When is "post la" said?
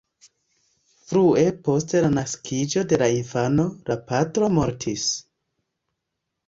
1.67-2.11